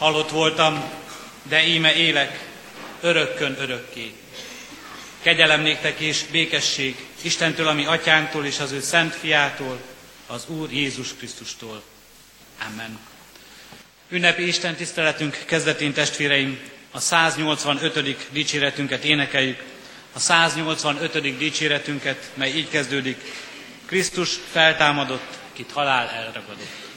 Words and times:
halott 0.00 0.30
voltam, 0.30 0.90
de 1.42 1.66
íme 1.66 1.94
élek, 1.94 2.48
örökkön 3.00 3.56
örökké. 3.58 4.12
Kegyelem 5.22 5.60
néktek 5.60 6.00
és 6.00 6.24
békesség 6.30 7.06
Istentől, 7.22 7.68
ami 7.68 7.84
atyánktól 7.84 8.46
és 8.46 8.58
az 8.58 8.72
ő 8.72 8.80
szent 8.80 9.14
fiától, 9.14 9.80
az 10.26 10.44
Úr 10.48 10.72
Jézus 10.72 11.14
Krisztustól. 11.14 11.82
Amen. 12.70 12.98
Ünnepi 14.08 14.46
Isten 14.46 14.74
tiszteletünk 14.74 15.42
kezdetén 15.46 15.92
testvéreim, 15.92 16.58
a 16.90 17.00
185. 17.00 18.28
dicséretünket 18.30 19.04
énekeljük, 19.04 19.62
a 20.12 20.18
185. 20.18 21.36
dicséretünket, 21.38 22.30
mely 22.34 22.50
így 22.50 22.68
kezdődik, 22.68 23.20
Krisztus 23.86 24.38
feltámadott, 24.50 25.38
kit 25.52 25.72
halál 25.72 26.08
elragadott. 26.08 26.89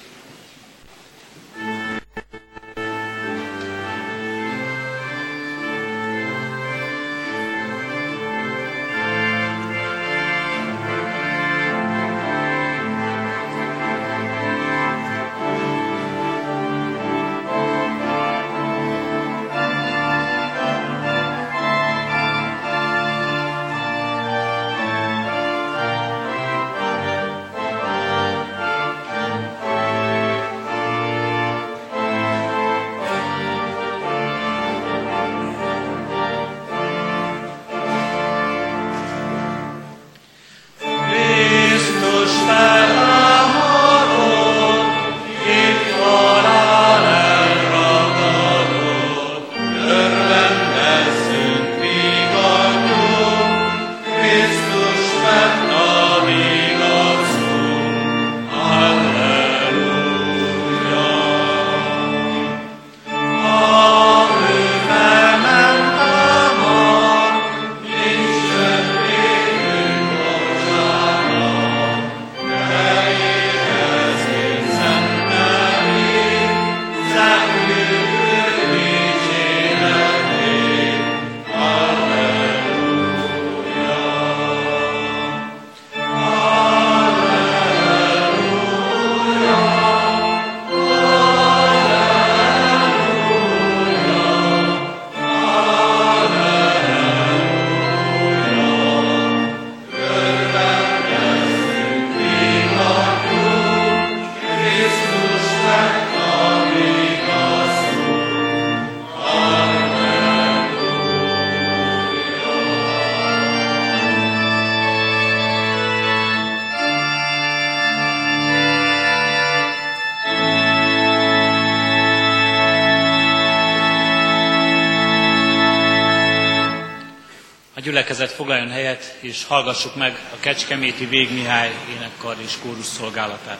Gyülekezet 128.03 128.35
foglaljon 128.35 128.69
helyet, 128.69 129.17
és 129.19 129.45
hallgassuk 129.45 129.95
meg 129.95 130.19
a 130.33 130.39
Kecskeméti 130.39 131.05
Végmihály 131.05 131.71
énekkar 131.95 132.35
és 132.45 132.57
kórus 132.61 132.85
szolgálatát. 132.85 133.59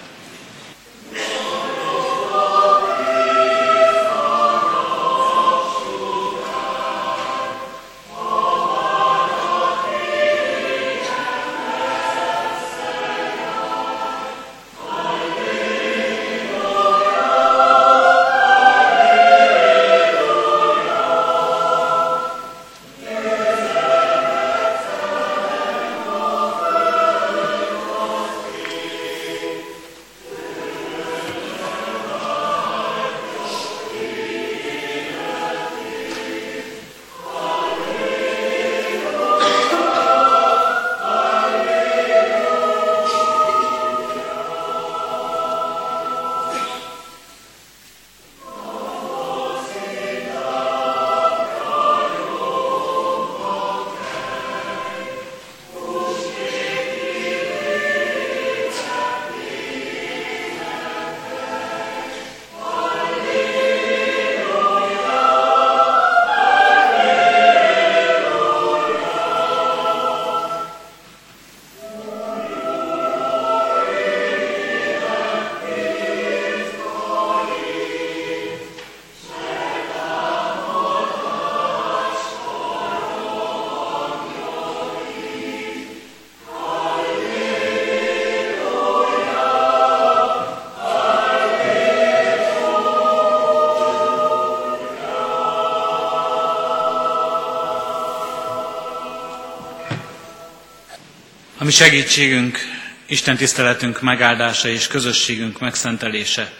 Segítségünk, 101.74 102.58
Isten 103.06 103.38
tiszteletünk 103.38 104.02
megáldása 104.02 104.68
és 104.68 104.88
közösségünk 104.88 105.60
megszentelése 105.60 106.54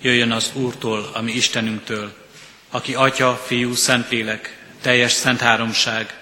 jöjjön 0.00 0.32
az 0.32 0.50
Úrtól, 0.52 1.10
ami 1.12 1.32
Istenünktől, 1.32 2.12
aki 2.70 2.94
Atya, 2.94 3.42
Fiú, 3.46 3.74
Szentlélek, 3.74 4.58
teljes 4.80 5.12
szent 5.12 5.40
háromság, 5.40 6.14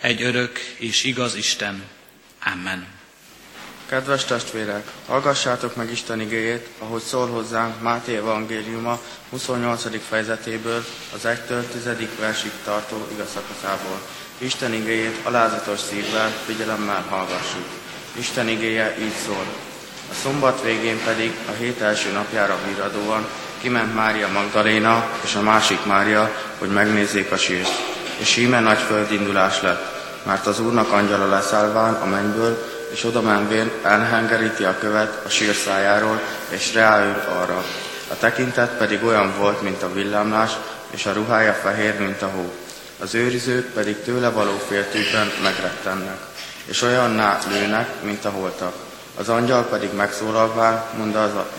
egy 0.00 0.22
örök 0.22 0.58
és 0.76 1.04
igaz 1.04 1.34
Isten. 1.34 1.82
Amen. 2.52 2.86
Kedves 3.88 4.24
testvérek, 4.24 4.86
hallgassátok 5.06 5.76
meg 5.76 5.90
Isten 5.90 6.20
igéjét, 6.20 6.66
ahogy 6.78 7.02
szól 7.02 7.28
hozzánk 7.28 7.82
Máté 7.82 8.16
evangéliuma 8.16 9.00
28. 9.30 9.82
fejezetéből, 10.08 10.84
az 11.14 11.20
1-től 11.24 11.62
10. 11.72 12.08
versig 12.20 12.50
tartó 12.64 13.08
igazszakaszából. 13.12 14.00
Isten 14.38 14.72
igéjét 14.72 15.16
alázatos 15.22 15.80
szívvel, 15.80 16.30
figyelemmel 16.46 17.02
hallgassuk. 17.08 17.84
Isten 18.18 18.48
igéje 18.48 18.96
így 19.00 19.14
szól. 19.26 19.44
A 20.10 20.14
szombat 20.22 20.62
végén 20.62 20.98
pedig 21.04 21.32
a 21.48 21.52
hét 21.58 21.80
első 21.80 22.12
napjára 22.12 22.58
híradóan 22.66 23.26
kiment 23.60 23.94
Mária 23.94 24.28
Magdaléna 24.28 25.08
és 25.24 25.34
a 25.34 25.40
másik 25.40 25.84
Mária, 25.84 26.30
hogy 26.58 26.68
megnézzék 26.68 27.32
a 27.32 27.36
sírt. 27.36 27.70
És 28.18 28.36
íme 28.36 28.60
nagy 28.60 28.78
földindulás 28.78 29.62
lett, 29.62 29.96
mert 30.22 30.46
az 30.46 30.60
Úrnak 30.60 30.92
angyala 30.92 31.28
leszállván 31.28 31.94
a 31.94 32.06
mennyből, 32.06 32.66
és 32.92 33.04
oda 33.04 33.20
menvén 33.20 33.70
elhengeríti 33.82 34.64
a 34.64 34.78
követ 34.78 35.24
a 35.24 35.28
sírszájáról, 35.28 36.20
és 36.48 36.74
ráül 36.74 37.14
arra. 37.40 37.64
A 38.08 38.16
tekintet 38.18 38.76
pedig 38.76 39.04
olyan 39.04 39.34
volt, 39.38 39.62
mint 39.62 39.82
a 39.82 39.92
villámlás, 39.92 40.50
és 40.90 41.06
a 41.06 41.12
ruhája 41.12 41.52
fehér, 41.52 41.98
mint 41.98 42.22
a 42.22 42.28
hó. 42.28 42.52
Az 42.98 43.14
őrizők 43.14 43.72
pedig 43.72 44.02
tőle 44.02 44.28
való 44.28 44.62
féltűkben 44.68 45.32
megrettennek, 45.42 46.18
és 46.66 46.82
olyanná 46.82 47.38
lőnek, 47.48 48.02
mint 48.02 48.24
a 48.24 48.30
holtak. 48.30 48.72
Az 49.18 49.28
angyal 49.28 49.64
pedig 49.64 49.92
megszólalván 49.92 50.84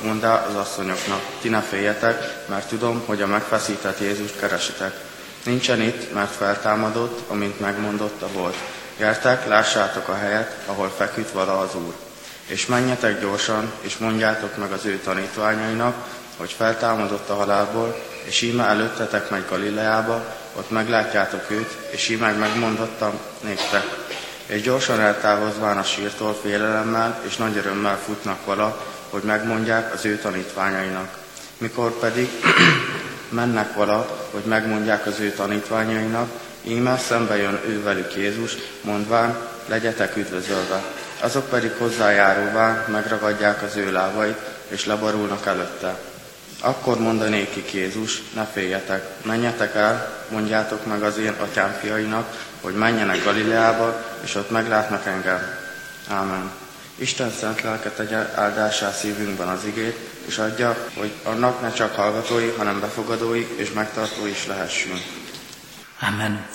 mondta 0.04 0.33
az 0.33 0.56
asszonyoknak, 0.56 1.21
ti 1.42 1.50
ne 1.50 1.62
féljetek, 1.62 2.45
mert 2.45 2.68
tudom, 2.68 3.04
hogy 3.06 3.21
a 3.21 3.27
megfeszített 3.27 4.00
Jézust 4.00 4.39
keresitek. 4.39 4.94
Nincsen 5.44 5.81
itt, 5.81 6.13
mert 6.13 6.31
feltámadott, 6.31 7.30
amint 7.30 7.59
megmondotta 7.59 8.27
volt. 8.33 8.56
Gyertek, 8.98 9.48
lássátok 9.48 10.07
a 10.07 10.15
helyet, 10.15 10.56
ahol 10.65 10.94
feküdt 10.98 11.31
vala 11.31 11.59
az 11.59 11.75
Úr. 11.75 11.94
És 12.45 12.65
menjetek 12.65 13.21
gyorsan, 13.21 13.71
és 13.81 13.98
mondjátok 13.98 14.57
meg 14.57 14.71
az 14.71 14.86
ő 14.86 15.00
tanítványainak, 15.00 15.95
hogy 16.38 16.51
feltámadott 16.57 17.30
a 17.30 17.36
halálból, 17.36 18.04
és 18.24 18.42
íme 18.42 18.63
előttetek 18.63 19.30
megy 19.30 19.45
Galileába, 19.50 20.36
ott 20.56 20.69
meglátjátok 20.69 21.51
őt, 21.51 21.77
és 21.89 22.09
íme 22.09 22.31
megmondottam 22.31 23.19
néktek. 23.42 24.06
És 24.48 24.62
gyorsan 24.62 25.00
eltávozván 25.00 25.78
a 25.78 25.84
sírtól 25.84 26.38
félelemmel 26.42 27.22
és 27.28 27.36
nagy 27.36 27.58
örömmel 27.58 27.98
futnak 28.06 28.46
vala, 28.46 28.86
hogy 29.10 29.24
megmondják 29.24 29.94
az 29.94 30.06
ő 30.06 30.18
tanítványainak. 30.18 31.18
Mikor 31.58 32.00
pedig 32.00 32.30
mennek 33.30 33.74
vala, 33.74 34.28
hogy 34.32 34.44
megmondják 34.44 35.06
az 35.06 35.20
ő 35.20 35.32
tanítványainak, 35.32 36.30
íme 36.64 36.98
szembe 36.98 37.38
jön 37.38 37.60
ő 37.66 37.84
velük 37.84 38.16
Jézus, 38.16 38.56
mondván, 38.82 39.38
legyetek 39.68 40.16
üdvözölve. 40.16 40.84
Azok 41.20 41.50
pedig 41.50 41.72
hozzájáróván 41.78 42.86
megragadják 42.92 43.62
az 43.64 43.76
ő 43.76 43.92
lábait, 43.92 44.38
és 44.68 44.86
leborulnak 44.86 45.46
előtte. 45.46 45.98
Akkor 46.59 47.00
mondanékik 47.00 47.74
Jézus, 47.74 48.21
ne 48.33 48.45
féljetek, 48.45 49.25
menjetek 49.25 49.75
el, 49.75 50.25
mondjátok 50.30 50.86
meg 50.86 51.04
az 51.04 51.18
én 51.18 51.33
atyám 51.39 51.77
fiainak, 51.81 52.45
hogy 52.62 52.74
menjenek 52.74 53.24
Galileába, 53.24 54.06
és 54.24 54.36
ott 54.36 54.50
meglátnak 54.50 55.06
engem. 55.06 55.42
Ámen. 56.07 56.51
Isten 56.95 57.31
szent 57.31 57.62
lelke 57.62 57.89
tegye 57.89 58.18
áldásá 58.36 58.92
szívünkben 58.92 59.48
az 59.48 59.65
igét, 59.65 59.98
és 60.25 60.38
adja, 60.38 60.77
hogy 60.94 61.12
annak 61.24 61.62
ne 61.62 61.74
csak 61.74 61.95
hallgatói, 61.95 62.50
hanem 62.57 62.80
befogadói 62.80 63.48
és 63.56 63.71
megtartói 63.71 64.30
is 64.30 64.45
lehessünk. 64.45 65.01
Amen. 66.00 66.45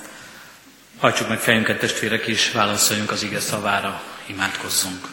Hajtsuk 0.99 1.29
meg 1.29 1.39
fejünket 1.39 1.79
testvérek, 1.79 2.27
és 2.27 2.53
válaszoljunk 2.53 3.11
az 3.11 3.23
ige 3.23 3.41
szavára, 3.41 4.03
imádkozzunk. 4.27 5.07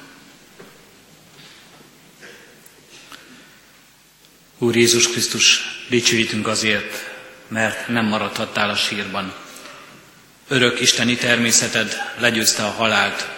Úr 4.62 4.76
Jézus 4.76 5.08
Krisztus, 5.08 5.62
dicsőítünk 5.90 6.48
azért, 6.48 7.10
mert 7.48 7.88
nem 7.88 8.06
maradhattál 8.06 8.70
a 8.70 8.76
sírban. 8.76 9.34
Örök 10.48 10.80
isteni 10.80 11.16
természeted 11.16 11.96
legyőzte 12.18 12.64
a 12.64 12.70
halált, 12.70 13.30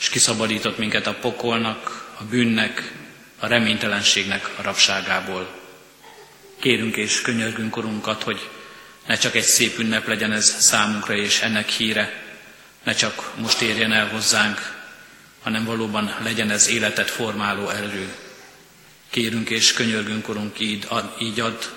és 0.00 0.08
kiszabadított 0.08 0.78
minket 0.78 1.06
a 1.06 1.14
pokolnak, 1.14 2.08
a 2.18 2.24
bűnnek, 2.24 2.92
a 3.38 3.46
reménytelenségnek 3.46 4.50
a 4.56 4.62
rabságából. 4.62 5.60
Kérünk 6.60 6.96
és 6.96 7.20
könyörgünk 7.20 7.70
korunkat, 7.70 8.22
hogy 8.22 8.48
ne 9.06 9.16
csak 9.16 9.34
egy 9.34 9.42
szép 9.42 9.78
ünnep 9.78 10.06
legyen 10.06 10.32
ez 10.32 10.56
számunkra 10.58 11.14
és 11.14 11.40
ennek 11.40 11.68
híre, 11.68 12.22
ne 12.84 12.92
csak 12.92 13.30
most 13.36 13.60
érjen 13.60 13.92
el 13.92 14.08
hozzánk, 14.08 14.78
hanem 15.42 15.64
valóban 15.64 16.16
legyen 16.22 16.50
ez 16.50 16.68
életet 16.68 17.10
formáló 17.10 17.68
erő. 17.68 18.14
Kérünk 19.10 19.50
és 19.50 19.72
könyörgünk, 19.72 20.28
Urunk, 20.28 20.60
így 20.60 20.84
ad, 20.88 21.16
így 21.20 21.40
ad, 21.40 21.74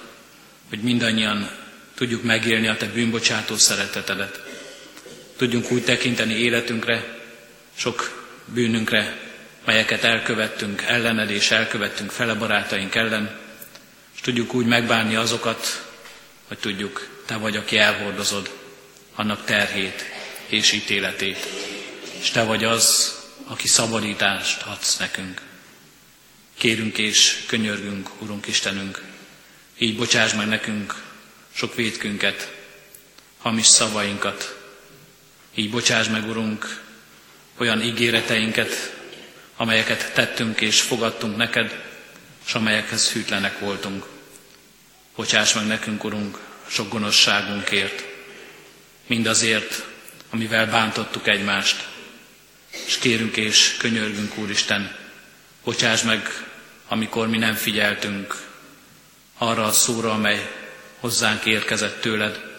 hogy 0.69 0.80
mindannyian 0.80 1.50
tudjuk 1.95 2.24
megélni 2.24 2.68
a 2.68 2.77
Te 2.77 2.85
bűnbocsátó 2.85 3.57
szeretetedet. 3.57 4.44
Tudjunk 5.38 5.71
úgy 5.71 5.83
tekinteni 5.83 6.33
életünkre, 6.33 7.19
sok 7.75 8.25
bűnünkre, 8.45 9.19
melyeket 9.65 10.03
elkövettünk 10.03 10.81
ellened 10.81 11.30
és 11.30 11.51
elkövettünk 11.51 12.12
fele 12.12 12.33
barátaink 12.33 12.95
ellen, 12.95 13.39
és 14.15 14.21
tudjuk 14.21 14.53
úgy 14.53 14.65
megbánni 14.65 15.15
azokat, 15.15 15.86
hogy 16.47 16.57
tudjuk, 16.57 17.07
Te 17.25 17.36
vagy, 17.36 17.57
aki 17.57 17.77
elhordozod 17.77 18.51
annak 19.15 19.45
terhét 19.45 20.06
és 20.47 20.71
ítéletét, 20.71 21.47
és 22.19 22.29
Te 22.29 22.44
vagy 22.44 22.63
az, 22.63 23.15
aki 23.47 23.68
szabadítást 23.68 24.62
adsz 24.62 24.97
nekünk. 24.97 25.41
Kérünk 26.57 26.97
és 26.97 27.44
könyörgünk, 27.47 28.21
Urunk 28.21 28.47
Istenünk, 28.47 29.01
így 29.77 29.95
bocsáss 29.95 30.33
meg 30.33 30.47
nekünk 30.47 31.03
sok 31.53 31.75
védkünket, 31.75 32.55
hamis 33.41 33.65
szavainkat, 33.65 34.57
így 35.55 35.69
bocsáss 35.69 36.07
meg, 36.07 36.27
Urunk, 36.29 36.81
olyan 37.57 37.81
ígéreteinket, 37.81 38.95
amelyeket 39.55 40.13
tettünk 40.13 40.61
és 40.61 40.81
fogadtunk 40.81 41.38
neked, 41.38 41.83
és 42.45 42.53
amelyekhez 42.53 43.11
hűtlenek 43.11 43.59
voltunk. 43.59 44.05
Bocsáss 45.15 45.53
meg 45.53 45.67
nekünk, 45.67 46.03
Urunk, 46.03 46.39
sok 46.67 46.89
gonoszságunkért, 46.89 48.03
mindazért, 49.07 49.85
amivel 50.29 50.65
bántottuk 50.67 51.27
egymást, 51.27 51.88
és 52.85 52.97
kérünk 52.97 53.38
és 53.38 53.75
könyörgünk, 53.77 54.38
Úristen, 54.38 54.95
bocsáss 55.63 56.01
meg, 56.01 56.45
amikor 56.88 57.27
mi 57.27 57.38
nem 57.38 57.54
figyeltünk 57.54 58.36
arra 59.38 59.63
a 59.63 59.71
szóra, 59.71 60.12
amely 60.12 60.51
hozzánk 61.00 61.45
érkezett 61.45 62.01
tőled, 62.01 62.51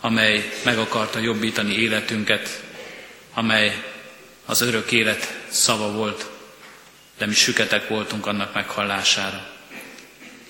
amely 0.00 0.52
meg 0.64 0.78
akarta 0.78 1.18
jobbítani 1.18 1.74
életünket, 1.74 2.62
amely 3.34 3.84
az 4.44 4.60
örök 4.60 4.92
élet 4.92 5.38
szava 5.48 5.92
volt, 5.92 6.30
de 7.18 7.26
mi 7.26 7.34
süketek 7.34 7.88
voltunk 7.88 8.26
annak 8.26 8.54
meghallására. 8.54 9.50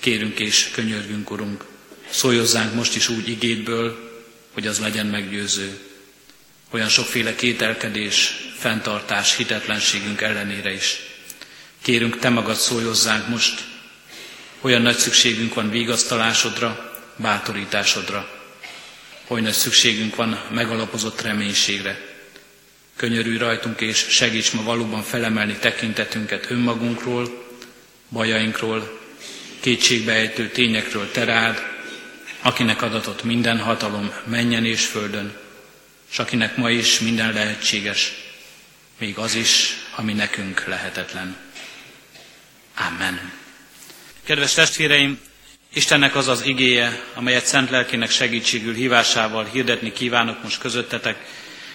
Kérünk 0.01 0.39
és 0.39 0.71
könyörgünk, 0.71 1.31
Urunk, 1.31 1.65
szóljozzánk 2.11 2.75
most 2.75 2.97
is 2.97 3.09
úgy 3.09 3.29
igétből, 3.29 4.15
hogy 4.53 4.67
az 4.67 4.79
legyen 4.79 5.07
meggyőző. 5.07 5.79
Olyan 6.71 6.89
sokféle 6.89 7.35
kételkedés, 7.35 8.37
fenntartás, 8.59 9.37
hitetlenségünk 9.37 10.21
ellenére 10.21 10.73
is. 10.73 11.01
Kérünk, 11.87 12.19
Te 12.19 12.29
magad 12.29 12.57
szóljozzánk 12.57 13.29
most, 13.29 13.65
olyan 14.61 14.83
nagy 14.83 14.97
szükségünk 14.97 15.55
van 15.55 15.71
vigasztalásodra, 15.71 16.95
bátorításodra. 17.17 18.29
Olyan 19.27 19.45
nagy 19.45 19.53
szükségünk 19.53 20.17
van 20.17 20.41
megalapozott 20.51 21.21
reménységre. 21.21 22.01
Könyörülj 22.97 23.37
rajtunk, 23.37 23.81
és 23.81 24.07
segíts 24.09 24.53
ma 24.53 24.63
valóban 24.63 25.03
felemelni 25.03 25.57
tekintetünket 25.57 26.51
önmagunkról, 26.51 27.47
bajainkról, 28.09 29.01
kétségbeejtő 29.61 30.49
tényekről 30.49 31.11
te 31.11 31.25
rád, 31.25 31.63
akinek 32.43 32.83
adatott 32.83 33.23
minden 33.25 33.59
hatalom 33.59 34.13
menjen 34.25 34.65
és 34.65 34.85
földön, 34.87 35.37
és 36.11 36.19
akinek 36.19 36.57
ma 36.57 36.71
is 36.71 36.99
minden 37.01 37.33
lehetséges, 37.33 38.13
még 38.99 39.17
az 39.19 39.35
is, 39.35 39.77
ami 39.97 40.13
nekünk 40.13 40.65
lehetetlen. 40.67 41.46
Amen. 42.77 43.33
Kedves 44.25 44.55
testvéreim, 44.55 45.21
Istennek 45.73 46.15
az 46.17 46.29
az 46.29 46.45
igéje, 46.45 47.03
amelyet 47.15 47.47
szent 47.47 47.71
lelkének 47.71 48.11
segítségül 48.11 48.75
hívásával 48.75 49.45
hirdetni 49.45 49.93
kívánok 49.93 50.43
most 50.43 50.59
közöttetek, 50.59 51.25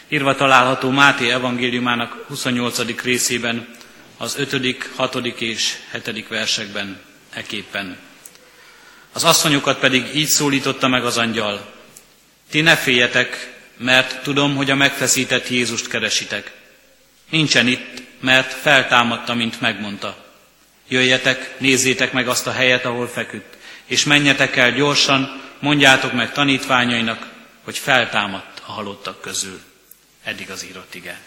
írva 0.08 0.36
található 0.36 0.90
Máté 0.90 1.32
evangéliumának 1.32 2.26
28. 2.28 3.02
részében, 3.04 3.76
az 4.18 4.36
5., 4.38 4.90
6. 4.96 5.16
és 5.16 5.74
7. 6.06 6.28
versekben 6.28 7.02
eképpen. 7.34 7.98
Az 9.14 9.24
asszonyokat 9.24 9.80
pedig 9.80 10.16
így 10.16 10.28
szólította 10.28 10.88
meg 10.88 11.06
az 11.06 11.18
angyal. 11.18 11.74
Ti 12.50 12.62
ne 12.62 12.76
féljetek, 12.76 13.54
mert 13.78 14.24
tudom, 14.24 14.56
hogy 14.56 14.70
a 14.70 14.76
megfeszített 14.76 15.50
Jézust 15.50 15.88
keresitek. 15.88 16.52
Nincsen 17.30 17.68
itt, 17.68 18.04
mert 18.20 18.54
feltámadta, 18.54 19.34
mint 19.34 19.62
megmondta. 19.62 20.21
Jöjjetek, 20.92 21.56
nézzétek 21.58 22.12
meg 22.12 22.28
azt 22.28 22.48
a 22.48 22.52
helyet, 22.52 22.86
ahol 22.86 23.08
feküdt, 23.08 23.58
és 23.86 24.04
menjetek 24.04 24.56
el 24.56 24.72
gyorsan, 24.72 25.42
mondjátok 25.60 26.14
meg 26.14 26.32
tanítványainak, 26.32 27.30
hogy 27.64 27.78
feltámadt 27.78 28.62
a 28.66 28.72
halottak 28.72 29.22
közül. 29.22 29.60
Eddig 30.24 30.50
az 30.50 30.66
írott 30.70 30.96
ige. 30.96 31.20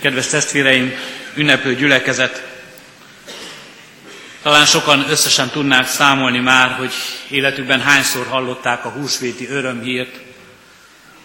Kedves 0.00 0.26
testvéreim, 0.26 0.92
ünneplő 1.34 1.74
gyülekezet, 1.74 2.42
Talán 4.42 4.66
sokan 4.66 5.10
összesen 5.10 5.48
tudnák 5.48 5.86
számolni 5.86 6.38
már, 6.38 6.70
hogy 6.70 6.92
életükben 7.28 7.80
hányszor 7.80 8.26
hallották 8.26 8.84
a 8.84 8.88
húsvéti 8.88 9.48
örömhírt, 9.48 10.20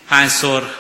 hányszor 0.06 0.76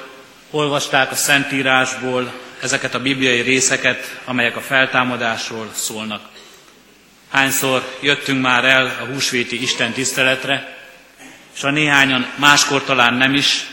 olvasták 0.49 1.11
a 1.11 1.15
Szentírásból 1.15 2.33
ezeket 2.61 2.93
a 2.93 3.01
bibliai 3.01 3.41
részeket, 3.41 4.19
amelyek 4.25 4.55
a 4.55 4.61
feltámadásról 4.61 5.71
szólnak. 5.73 6.31
Hányszor 7.33 7.97
jöttünk 8.01 8.41
már 8.41 8.65
el 8.65 8.85
a 8.85 9.05
húsvéti 9.05 9.61
Isten 9.61 9.91
tiszteletre, 9.91 10.77
és 11.55 11.63
a 11.63 11.69
néhányan 11.69 12.31
máskor 12.35 12.83
talán 12.83 13.13
nem 13.13 13.33
is, 13.33 13.65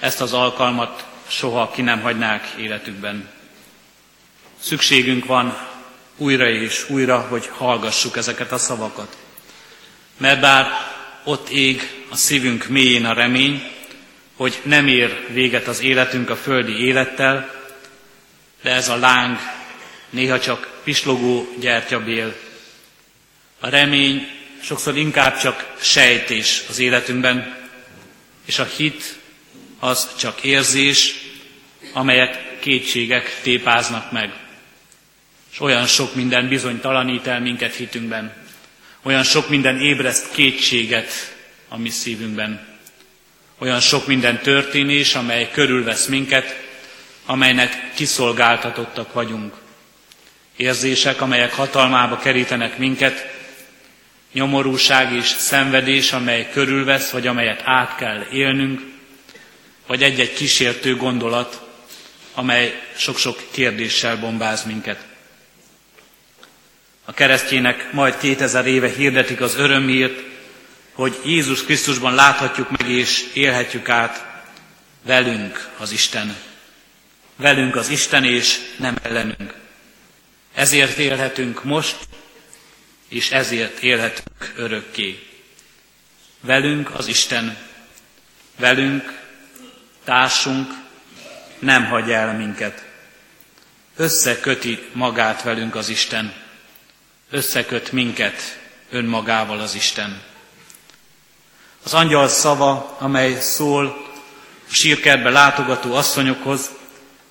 ezt 0.00 0.20
az 0.20 0.32
alkalmat 0.32 1.06
soha 1.28 1.70
ki 1.70 1.82
nem 1.82 2.00
hagynák 2.00 2.54
életükben. 2.58 3.28
Szükségünk 4.60 5.24
van 5.24 5.58
újra 6.16 6.48
és 6.48 6.88
újra, 6.88 7.20
hogy 7.20 7.50
hallgassuk 7.52 8.16
ezeket 8.16 8.52
a 8.52 8.58
szavakat. 8.58 9.16
Mert 10.16 10.40
bár 10.40 10.70
ott 11.24 11.48
ég 11.48 12.04
a 12.10 12.16
szívünk 12.16 12.66
mélyén 12.66 13.04
a 13.04 13.12
remény, 13.12 13.70
hogy 14.36 14.60
nem 14.62 14.86
ér 14.86 15.26
véget 15.28 15.66
az 15.66 15.80
életünk 15.80 16.30
a 16.30 16.36
földi 16.36 16.84
élettel, 16.84 17.54
de 18.62 18.70
ez 18.70 18.88
a 18.88 18.96
láng 18.96 19.38
néha 20.10 20.40
csak 20.40 20.80
pislogó 20.84 21.48
gyertyabél. 21.58 22.48
A 23.60 23.68
remény 23.68 24.28
sokszor 24.62 24.96
inkább 24.96 25.38
csak 25.40 25.74
sejtés 25.80 26.62
az 26.68 26.78
életünkben, 26.78 27.56
és 28.44 28.58
a 28.58 28.64
hit 28.64 29.18
az 29.78 30.16
csak 30.16 30.42
érzés, 30.42 31.14
amelyet 31.92 32.58
kétségek 32.58 33.40
tépáznak 33.42 34.12
meg. 34.12 34.32
És 35.52 35.60
olyan 35.60 35.86
sok 35.86 36.14
minden 36.14 36.48
bizonytalanít 36.48 37.26
el 37.26 37.40
minket 37.40 37.74
hitünkben. 37.74 38.34
Olyan 39.02 39.22
sok 39.22 39.48
minden 39.48 39.80
ébreszt 39.80 40.32
kétséget 40.32 41.34
a 41.68 41.78
mi 41.78 41.88
szívünkben. 41.88 42.68
Olyan 43.58 43.80
sok 43.80 44.06
minden 44.06 44.42
történés, 44.42 45.14
amely 45.14 45.50
körülvesz 45.52 46.06
minket, 46.06 46.60
amelynek 47.26 47.92
kiszolgáltatottak 47.94 49.12
vagyunk. 49.12 49.54
Érzések, 50.56 51.20
amelyek 51.20 51.52
hatalmába 51.52 52.16
kerítenek 52.18 52.78
minket, 52.78 53.39
nyomorúság 54.32 55.12
és 55.12 55.26
szenvedés, 55.26 56.12
amely 56.12 56.50
körülvesz, 56.52 57.10
vagy 57.10 57.26
amelyet 57.26 57.62
át 57.64 57.96
kell 57.96 58.26
élnünk, 58.32 58.80
vagy 59.86 60.02
egy-egy 60.02 60.32
kísértő 60.32 60.96
gondolat, 60.96 61.60
amely 62.34 62.82
sok-sok 62.96 63.42
kérdéssel 63.50 64.16
bombáz 64.16 64.64
minket. 64.64 65.06
A 67.04 67.12
keresztjének 67.12 67.92
majd 67.92 68.18
2000 68.18 68.66
éve 68.66 68.88
hirdetik 68.88 69.40
az 69.40 69.56
örömhírt, 69.56 70.22
hogy 70.92 71.20
Jézus 71.24 71.64
Krisztusban 71.64 72.14
láthatjuk 72.14 72.70
meg 72.70 72.90
és 72.90 73.24
élhetjük 73.34 73.88
át 73.88 74.26
velünk 75.02 75.68
az 75.78 75.90
Isten. 75.90 76.36
Velünk 77.36 77.76
az 77.76 77.88
Isten 77.88 78.24
és 78.24 78.58
nem 78.76 78.96
ellenünk. 79.02 79.54
Ezért 80.54 80.98
élhetünk 80.98 81.64
most, 81.64 81.96
és 83.10 83.30
ezért 83.30 83.78
élhetünk 83.78 84.52
örökké. 84.56 85.26
Velünk 86.40 86.94
az 86.94 87.06
Isten, 87.06 87.56
velünk, 88.56 89.20
társunk 90.04 90.72
nem 91.58 91.84
hagy 91.86 92.10
el 92.10 92.36
minket. 92.36 92.84
Összeköti 93.96 94.88
magát 94.92 95.42
velünk 95.42 95.74
az 95.74 95.88
Isten, 95.88 96.34
összeköt 97.30 97.92
minket 97.92 98.60
önmagával 98.90 99.60
az 99.60 99.74
Isten. 99.74 100.22
Az 101.84 101.94
angyal 101.94 102.28
szava, 102.28 102.96
amely 103.00 103.40
szól 103.40 103.86
a 104.68 104.72
sírkertbe 104.72 105.30
látogató 105.30 105.94
asszonyokhoz, 105.94 106.70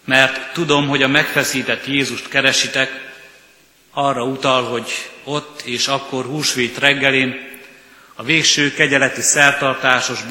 mert 0.06 0.54
tudom, 0.54 0.88
hogy 0.88 1.04
a 1.04 1.08
megfeszített 1.08 1.86
Jézust 1.86 2.30
keresitek, 2.30 3.09
arra 4.00 4.24
utal, 4.24 4.64
hogy 4.64 5.10
ott 5.24 5.62
és 5.62 5.88
akkor 5.88 6.26
húsvét 6.26 6.78
reggelén 6.78 7.48
a 8.16 8.24
végső 8.24 8.74
kegyeleti 8.74 9.22
szertartásos 9.22 10.24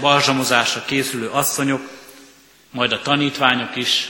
balzsamozásra 0.00 0.84
készülő 0.84 1.28
asszonyok, 1.28 1.80
majd 2.70 2.92
a 2.92 3.02
tanítványok 3.02 3.76
is 3.76 4.08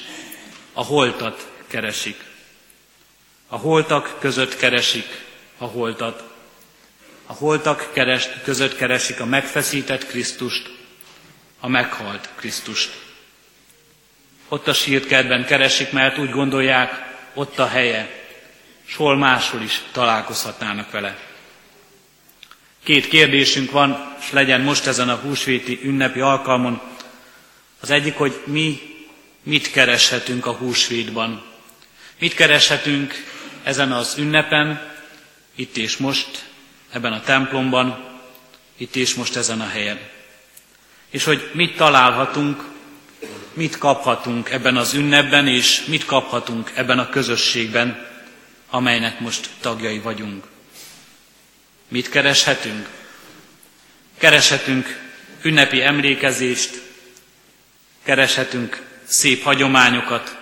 a 0.73 0.85
holtat 0.85 1.51
keresik. 1.67 2.25
A 3.49 3.57
holtak 3.57 4.17
között 4.19 4.57
keresik 4.57 5.25
a 5.59 5.65
holtat. 5.65 6.23
A 7.27 7.33
holtak 7.33 7.91
keres, 7.93 8.29
között 8.45 8.77
keresik 8.77 9.21
a 9.21 9.25
megfeszített 9.25 10.07
Krisztust, 10.07 10.71
a 11.61 11.69
meghalt 11.69 12.29
Krisztust. 12.35 12.91
Ott 14.49 14.69
a 14.69 14.73
sírkertben 14.73 15.45
keresik, 15.45 15.93
mert 15.93 16.19
úgy 16.19 16.31
gondolják, 16.31 17.15
ott 17.35 17.59
a 17.59 17.67
helye, 17.67 18.16
és 18.87 18.97
hol 18.97 19.17
máshol 19.17 19.63
is 19.63 19.83
találkozhatnának 19.93 20.91
vele. 20.91 21.19
Két 22.85 23.09
kérdésünk 23.09 23.71
van, 23.71 24.15
és 24.21 24.33
legyen 24.33 24.61
most 24.61 24.87
ezen 24.87 25.09
a 25.09 25.15
húsvéti 25.15 25.81
ünnepi 25.83 26.21
alkalmon. 26.21 26.81
Az 27.81 27.91
egyik, 27.91 28.17
hogy 28.17 28.43
mi 28.45 28.81
mit 29.43 29.71
kereshetünk 29.71 30.47
a 30.47 30.53
húsvétban. 30.53 31.43
Mit 32.19 32.35
kereshetünk 32.35 33.15
ezen 33.63 33.93
az 33.93 34.15
ünnepen, 34.19 34.95
itt 35.55 35.77
és 35.77 35.97
most, 35.97 36.45
ebben 36.91 37.13
a 37.13 37.21
templomban, 37.21 38.05
itt 38.77 38.97
és 38.97 39.15
most 39.15 39.37
ezen 39.37 39.61
a 39.61 39.69
helyen. 39.69 39.99
És 41.11 41.25
hogy 41.25 41.51
mit 41.53 41.77
találhatunk, 41.77 42.65
mit 43.53 43.79
kaphatunk 43.79 44.51
ebben 44.51 44.77
az 44.77 44.95
ünnepben, 44.95 45.49
és 45.49 45.85
mit 45.85 46.05
kaphatunk 46.05 46.73
ebben 46.75 46.99
a 46.99 47.09
közösségben, 47.09 48.07
amelynek 48.71 49.21
most 49.21 49.49
tagjai 49.61 49.99
vagyunk. 49.99 50.45
Mit 51.89 52.09
kereshetünk? 52.09 52.89
Kereshetünk 54.19 55.01
ünnepi 55.43 55.83
emlékezést, 55.83 56.83
kereshetünk 58.03 58.83
szép 59.05 59.43
hagyományokat, 59.43 60.39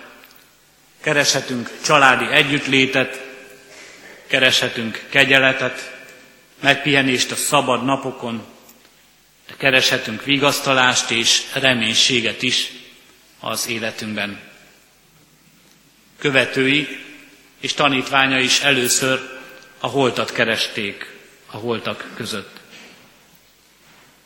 kereshetünk 1.01 1.71
családi 1.83 2.25
együttlétet, 2.31 3.23
kereshetünk 4.27 5.05
kegyeletet, 5.09 5.93
megpihenést 6.61 7.31
a 7.31 7.35
szabad 7.35 7.85
napokon, 7.85 8.45
de 9.47 9.53
kereshetünk 9.57 10.23
vigasztalást 10.23 11.11
és 11.11 11.41
reménységet 11.53 12.41
is 12.41 12.71
az 13.39 13.67
életünkben. 13.67 14.39
Követői 16.19 17.04
és 17.65 17.73
tanítványa 17.73 18.39
is 18.39 18.59
először 18.59 19.19
a 19.79 19.87
holtat 19.87 20.31
keresték 20.31 21.11
a 21.51 21.57
holtak 21.57 22.09
között. 22.15 22.59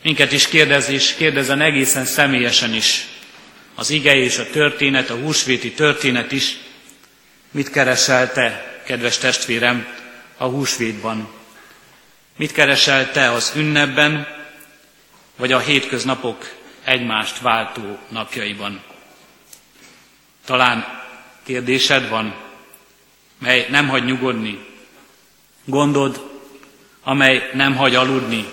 Minket 0.04 0.32
is 0.32 0.48
kérdez, 0.48 0.90
és 0.90 1.14
kérdezen 1.14 1.62
egészen 1.62 2.06
személyesen 2.06 2.74
is. 2.74 3.08
Az 3.76 3.90
ige 3.90 4.16
és 4.16 4.38
a 4.38 4.50
történet, 4.50 5.10
a 5.10 5.16
húsvéti 5.16 5.72
történet 5.72 6.32
is. 6.32 6.58
Mit 7.52 7.70
keresel 7.70 8.32
te, 8.32 8.80
kedves 8.86 9.18
testvérem, 9.18 9.88
a 10.38 10.46
húsvétban? 10.46 11.30
Mit 12.36 12.52
keresel 12.52 13.12
te 13.12 13.32
az 13.32 13.52
ünnepben, 13.56 14.28
vagy 15.36 15.52
a 15.52 15.60
hétköznapok 15.60 16.50
egymást 16.84 17.40
váltó 17.40 18.00
napjaiban? 18.10 18.84
Talán 20.46 21.04
kérdésed 21.44 22.10
van, 22.10 22.48
mely 23.40 23.68
nem 23.70 23.88
hagy 23.88 24.06
nyugodni, 24.06 24.66
gondod, 25.66 26.30
amely 27.04 27.50
nem 27.54 27.76
hagy 27.76 27.96
aludni, 27.96 28.46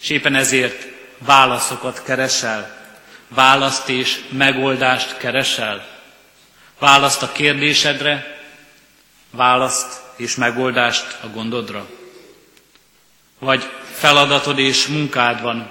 és 0.00 0.10
éppen 0.10 0.34
ezért 0.34 0.86
válaszokat 1.18 2.02
keresel, 2.02 2.80
választ 3.28 3.88
és 3.88 4.20
megoldást 4.30 5.16
keresel, 5.16 5.86
választ 6.78 7.22
a 7.22 7.32
kérdésedre, 7.32 8.40
választ 9.30 10.00
és 10.16 10.34
megoldást 10.34 11.16
a 11.22 11.26
gondodra. 11.26 11.88
Vagy 13.38 13.70
feladatod 13.92 14.58
és 14.58 14.86
munkád 14.86 15.42
van, 15.42 15.70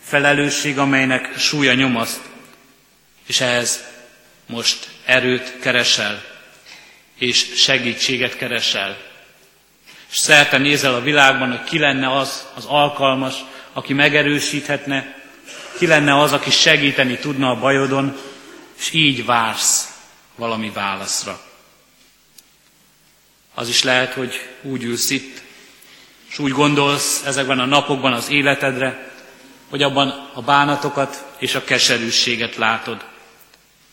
felelősség, 0.00 0.78
amelynek 0.78 1.38
súlya 1.38 1.74
nyomaszt, 1.74 2.20
és 3.26 3.40
ehhez 3.40 3.84
most 4.46 4.88
erőt 5.04 5.58
keresel, 5.58 6.33
és 7.18 7.50
segítséget 7.56 8.36
keresel. 8.36 8.96
És 10.10 10.16
szerte 10.16 10.58
nézel 10.58 10.94
a 10.94 11.02
világban, 11.02 11.50
hogy 11.50 11.64
ki 11.64 11.78
lenne 11.78 12.16
az 12.16 12.46
az 12.54 12.64
alkalmas, 12.64 13.34
aki 13.72 13.92
megerősíthetne, 13.92 15.22
ki 15.78 15.86
lenne 15.86 16.20
az, 16.20 16.32
aki 16.32 16.50
segíteni 16.50 17.18
tudna 17.18 17.50
a 17.50 17.58
bajodon, 17.58 18.16
és 18.78 18.92
így 18.92 19.24
vársz 19.24 19.88
valami 20.34 20.70
válaszra. 20.70 21.40
Az 23.54 23.68
is 23.68 23.82
lehet, 23.82 24.12
hogy 24.12 24.48
úgy 24.62 24.82
ülsz 24.82 25.10
itt, 25.10 25.42
és 26.30 26.38
úgy 26.38 26.52
gondolsz 26.52 27.22
ezekben 27.24 27.58
a 27.58 27.64
napokban 27.64 28.12
az 28.12 28.30
életedre, 28.30 29.12
hogy 29.68 29.82
abban 29.82 30.30
a 30.32 30.42
bánatokat 30.42 31.24
és 31.38 31.54
a 31.54 31.64
keserűséget 31.64 32.56
látod, 32.56 33.04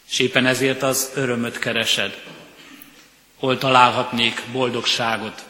és 0.10 0.20
éppen 0.20 0.46
ezért 0.46 0.84
az 0.84 1.12
örömöt 1.16 1.60
keresed. 1.60 2.22
Hol 3.42 3.58
találhatnék 3.58 4.42
boldogságot, 4.52 5.44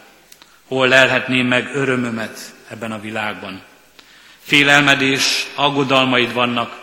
hol 0.66 0.88
lelhetném 0.88 1.46
meg 1.46 1.74
örömömet 1.74 2.54
ebben 2.68 2.92
a 2.92 3.00
világban. 3.00 3.62
Félelmed 4.42 5.00
és 5.00 5.46
aggodalmaid 5.54 6.32
vannak, 6.32 6.80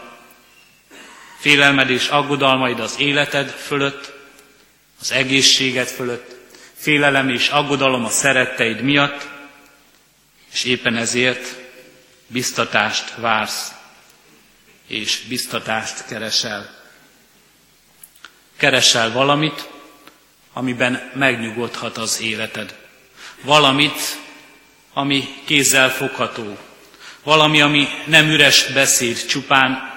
félelmed 1.39 1.89
és 1.89 2.07
aggodalmaid 2.07 2.79
az 2.79 2.99
életed 2.99 3.49
fölött, 3.49 4.13
az 5.01 5.11
egészséged 5.11 5.87
fölött, 5.87 6.35
félelem 6.73 7.29
és 7.29 7.47
aggodalom 7.47 8.05
a 8.05 8.09
szeretteid 8.09 8.81
miatt, 8.81 9.27
és 10.51 10.63
éppen 10.63 10.95
ezért 10.95 11.55
biztatást 12.27 13.15
vársz, 13.15 13.71
és 14.87 15.21
biztatást 15.27 16.05
keresel. 16.05 16.75
Keresel 18.57 19.11
valamit, 19.11 19.69
amiben 20.59 21.11
megnyugodhat 21.13 21.97
az 21.97 22.21
életed. 22.21 22.75
Valamit, 23.41 24.17
ami 24.93 25.23
kézzel 25.45 25.89
fogható. 25.89 26.57
Valami, 27.23 27.61
ami 27.61 27.87
nem 28.05 28.29
üres 28.29 28.65
beszéd 28.73 29.25
csupán, 29.25 29.93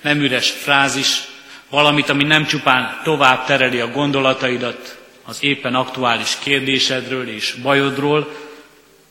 nem 0.00 0.20
üres 0.20 0.50
frázis, 0.50 1.22
valamit, 1.70 2.08
ami 2.08 2.24
nem 2.24 2.46
csupán 2.46 3.00
tovább 3.04 3.46
tereli 3.46 3.80
a 3.80 3.90
gondolataidat 3.90 4.98
az 5.24 5.38
éppen 5.40 5.74
aktuális 5.74 6.38
kérdésedről 6.38 7.28
és 7.28 7.54
bajodról, 7.62 8.36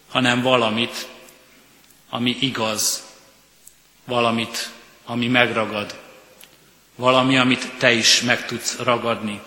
hanem 0.09 0.41
valamit, 0.41 1.07
ami 2.09 2.37
igaz, 2.39 3.03
valamit, 4.05 4.69
ami 5.05 5.27
megragad, 5.27 5.99
valami, 6.95 7.37
amit 7.37 7.71
te 7.77 7.91
is 7.91 8.21
meg 8.21 8.45
tudsz 8.45 8.77
ragadni. 8.77 9.41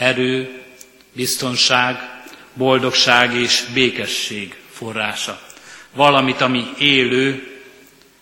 Erő, 0.00 0.62
biztonság, 1.12 2.22
boldogság 2.54 3.34
és 3.34 3.64
békesség 3.72 4.56
forrása. 4.72 5.40
Valamit, 5.92 6.40
ami 6.40 6.64
élő, 6.78 7.58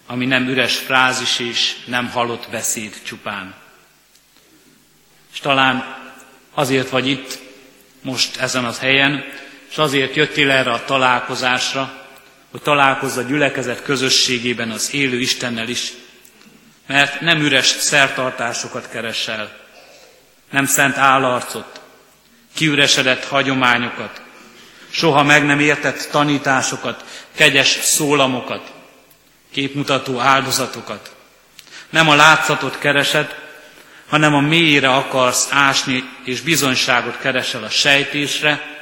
ami 0.06 0.26
nem 0.26 0.48
üres 0.48 0.76
frázis 0.76 1.38
és 1.38 1.76
nem 1.86 2.10
halott 2.10 2.48
beszéd 2.50 3.02
csupán. 3.02 3.54
És 5.32 5.40
talán 5.40 5.96
azért 6.54 6.88
vagy 6.88 7.06
itt 7.06 7.38
most 8.02 8.36
ezen 8.36 8.64
az 8.64 8.78
helyen, 8.78 9.24
és 9.70 9.78
azért 9.78 10.14
jöttél 10.14 10.50
erre 10.50 10.70
a 10.70 10.84
találkozásra, 10.84 12.06
hogy 12.50 12.62
találkozz 12.62 13.16
a 13.16 13.22
gyülekezet 13.22 13.82
közösségében 13.82 14.70
az 14.70 14.94
élő 14.94 15.20
Istennel 15.20 15.68
is, 15.68 15.92
mert 16.86 17.20
nem 17.20 17.40
üres 17.40 17.66
szertartásokat 17.66 18.88
keresel, 18.88 19.67
nem 20.50 20.66
szent 20.66 20.96
állarcot, 20.96 21.80
kiüresedett 22.54 23.24
hagyományokat, 23.24 24.22
soha 24.90 25.22
meg 25.22 25.44
nem 25.44 25.60
értett 25.60 26.08
tanításokat, 26.10 27.04
kegyes 27.34 27.68
szólamokat, 27.68 28.72
képmutató 29.50 30.18
áldozatokat. 30.18 31.16
Nem 31.90 32.08
a 32.08 32.14
látszatot 32.14 32.78
keresed, 32.78 33.34
hanem 34.08 34.34
a 34.34 34.40
mélyre 34.40 34.94
akarsz 34.94 35.48
ásni, 35.50 36.04
és 36.24 36.40
bizonyságot 36.40 37.18
keresel 37.18 37.64
a 37.64 37.68
sejtésre, 37.68 38.80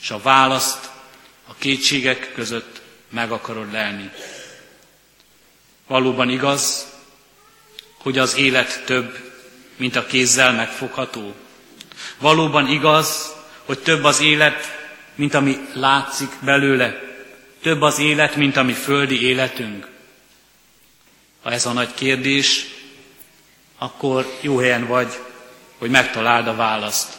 és 0.00 0.10
a 0.10 0.20
választ 0.20 0.90
a 1.46 1.54
kétségek 1.58 2.32
között 2.34 2.80
meg 3.08 3.32
akarod 3.32 3.72
lelni. 3.72 4.10
Valóban 5.86 6.30
igaz, 6.30 6.86
hogy 7.98 8.18
az 8.18 8.36
élet 8.36 8.84
több, 8.84 9.29
mint 9.80 9.96
a 9.96 10.06
kézzel 10.06 10.52
megfogható. 10.52 11.34
Valóban 12.18 12.68
igaz, 12.68 13.34
hogy 13.64 13.78
több 13.78 14.04
az 14.04 14.20
élet, 14.20 14.78
mint 15.14 15.34
ami 15.34 15.56
látszik 15.74 16.30
belőle. 16.44 17.00
Több 17.62 17.82
az 17.82 17.98
élet, 17.98 18.36
mint 18.36 18.56
ami 18.56 18.72
földi 18.72 19.22
életünk. 19.22 19.88
Ha 21.42 21.50
ez 21.50 21.66
a 21.66 21.72
nagy 21.72 21.94
kérdés, 21.94 22.66
akkor 23.78 24.38
jó 24.40 24.58
helyen 24.58 24.86
vagy, 24.86 25.18
hogy 25.78 25.90
megtaláld 25.90 26.46
a 26.46 26.54
választ. 26.54 27.12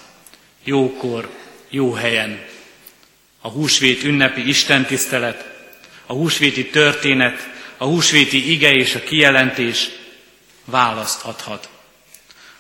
Jókor, 0.64 1.30
jó 1.70 1.94
helyen. 1.94 2.46
A 3.42 3.50
húsvét 3.50 4.04
ünnepi 4.04 4.48
istentisztelet, 4.48 5.70
a 6.06 6.14
húsvéti 6.14 6.70
történet, 6.70 7.50
a 7.78 7.86
húsvéti 7.86 8.52
ige 8.52 8.72
és 8.72 8.96
a 8.96 9.04
kijelentés 9.04 9.90
választ 10.66 11.24
adhat. 11.24 11.70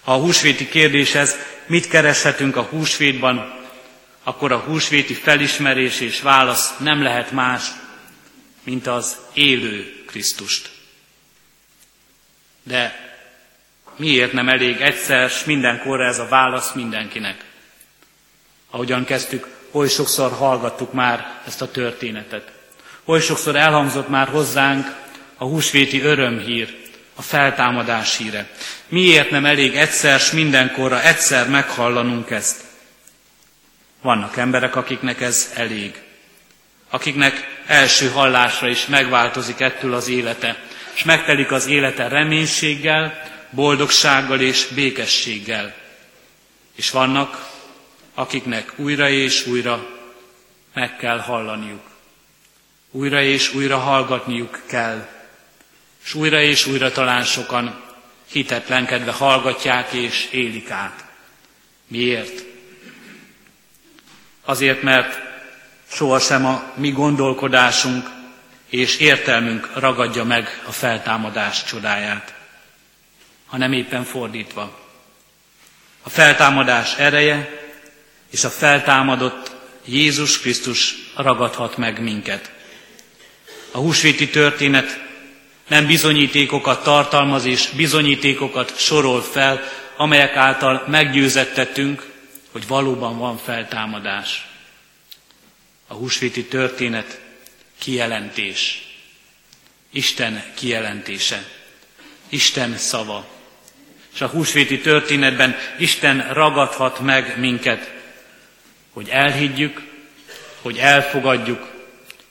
Ha 0.03 0.13
a 0.13 0.19
húsvéti 0.19 0.67
kérdéshez 0.69 1.35
mit 1.65 1.87
kereshetünk 1.87 2.55
a 2.55 2.61
húsvétban, 2.61 3.59
akkor 4.23 4.51
a 4.51 4.57
húsvéti 4.57 5.13
felismerés 5.13 5.99
és 5.99 6.21
válasz 6.21 6.77
nem 6.77 7.01
lehet 7.01 7.31
más, 7.31 7.63
mint 8.63 8.87
az 8.87 9.17
élő 9.33 10.03
Krisztust. 10.07 10.71
De 12.63 13.09
miért 13.95 14.33
nem 14.33 14.49
elég 14.49 14.81
egyszer, 14.81 15.29
s 15.29 15.43
mindenkorra 15.43 16.05
ez 16.05 16.19
a 16.19 16.27
válasz 16.27 16.73
mindenkinek? 16.73 17.43
Ahogyan 18.69 19.05
kezdtük, 19.05 19.47
oly 19.71 19.87
sokszor 19.87 20.31
hallgattuk 20.31 20.93
már 20.93 21.41
ezt 21.45 21.61
a 21.61 21.71
történetet. 21.71 22.51
Oly 23.05 23.21
sokszor 23.21 23.55
elhangzott 23.55 24.09
már 24.09 24.27
hozzánk 24.27 24.95
a 25.37 25.45
húsvéti 25.45 26.01
örömhír, 26.01 26.80
a 27.21 27.23
feltámadás 27.23 28.17
híre. 28.17 28.47
Miért 28.87 29.29
nem 29.29 29.45
elég 29.45 29.75
egyszer, 29.75 30.19
s 30.19 30.31
mindenkorra 30.31 31.03
egyszer 31.03 31.49
meghallanunk 31.49 32.29
ezt? 32.29 32.61
Vannak 34.01 34.37
emberek, 34.37 34.75
akiknek 34.75 35.21
ez 35.21 35.51
elég. 35.55 36.01
Akiknek 36.89 37.61
első 37.65 38.09
hallásra 38.09 38.67
is 38.67 38.85
megváltozik 38.85 39.59
ettől 39.59 39.93
az 39.93 40.07
élete, 40.07 40.63
és 40.93 41.03
megtelik 41.03 41.51
az 41.51 41.67
élete 41.67 42.07
reménységgel, 42.07 43.21
boldogsággal 43.49 44.39
és 44.39 44.67
békességgel. 44.75 45.73
És 46.75 46.89
vannak, 46.89 47.49
akiknek 48.13 48.73
újra 48.75 49.09
és 49.09 49.47
újra 49.47 49.87
meg 50.73 50.95
kell 50.95 51.19
hallaniuk. 51.19 51.89
Újra 52.91 53.21
és 53.21 53.53
újra 53.53 53.77
hallgatniuk 53.77 54.61
kell. 54.65 55.20
És 56.03 56.13
újra 56.13 56.41
és 56.41 56.65
újra 56.65 56.91
talán 56.91 57.23
sokan 57.23 57.83
hitetlenkedve 58.31 59.11
hallgatják 59.11 59.93
és 59.93 60.27
élik 60.31 60.69
át. 60.69 61.05
Miért? 61.87 62.43
Azért, 64.45 64.81
mert 64.81 65.19
sohasem 65.91 66.45
a 66.45 66.71
mi 66.75 66.91
gondolkodásunk 66.91 68.09
és 68.69 68.97
értelmünk 68.97 69.71
ragadja 69.75 70.23
meg 70.23 70.61
a 70.67 70.71
feltámadás 70.71 71.63
csodáját, 71.63 72.33
hanem 73.45 73.73
éppen 73.73 74.03
fordítva. 74.03 74.79
A 76.01 76.09
feltámadás 76.09 76.95
ereje 76.95 77.59
és 78.29 78.43
a 78.43 78.49
feltámadott 78.49 79.55
Jézus 79.85 80.39
Krisztus 80.39 80.95
ragadhat 81.15 81.77
meg 81.77 82.01
minket. 82.01 82.51
A 83.71 83.77
húsvéti 83.77 84.29
történet 84.29 85.10
nem 85.71 85.85
bizonyítékokat 85.85 86.83
tartalmaz 86.83 87.45
és 87.45 87.69
bizonyítékokat 87.75 88.79
sorol 88.79 89.21
fel, 89.21 89.63
amelyek 89.97 90.35
által 90.35 90.83
meggyőzettetünk, 90.87 92.11
hogy 92.51 92.67
valóban 92.67 93.17
van 93.17 93.37
feltámadás. 93.37 94.47
A 95.87 95.93
húsvéti 95.93 96.43
történet 96.43 97.21
kijelentés. 97.77 98.87
Isten 99.89 100.43
kijelentése. 100.53 101.43
Isten 102.29 102.77
szava. 102.77 103.27
És 104.13 104.21
a 104.21 104.27
húsvéti 104.27 104.79
történetben 104.79 105.55
Isten 105.77 106.33
ragadhat 106.33 106.99
meg 106.99 107.39
minket, 107.39 107.91
hogy 108.93 109.09
elhiggyük, 109.09 109.81
hogy 110.61 110.77
elfogadjuk, 110.77 111.67